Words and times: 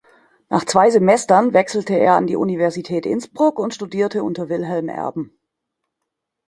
Nach 0.49 0.65
zwei 0.65 0.89
Semestern 0.89 1.53
wechselte 1.53 1.93
er 1.93 2.15
an 2.15 2.25
die 2.25 2.35
Universität 2.35 3.05
Innsbruck 3.05 3.59
und 3.59 3.75
studierte 3.75 4.23
unter 4.23 4.49
Wilhelm 4.49 4.89
Erben. 4.89 5.37